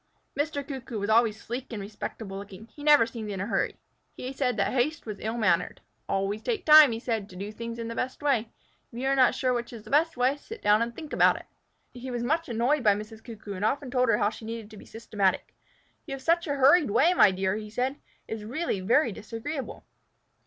[0.35, 0.67] Mr.
[0.67, 2.65] Cuckoo was always sleek and respectable looking.
[2.73, 3.75] He never seemed in a hurry.
[4.17, 5.79] He said that haste was ill mannered.
[6.09, 8.49] "Always take time," he said, "to do things in the best way.
[8.91, 11.35] If you are not sure which is the best way, sit down and think about
[11.35, 11.45] it."
[11.93, 13.23] He was much annoyed by Mrs.
[13.23, 15.53] Cuckoo, and often told her how she needed to be systematic.
[16.07, 17.93] "You have such a hurried way, my dear," said
[18.27, 18.33] he.
[18.33, 19.83] "It is really very disagreeable."